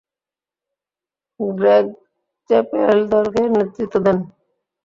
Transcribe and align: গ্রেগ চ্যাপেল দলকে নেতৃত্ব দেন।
গ্রেগ 1.39 1.85
চ্যাপেল 2.49 2.97
দলকে 3.11 3.41
নেতৃত্ব 3.53 3.95
দেন। 4.05 4.17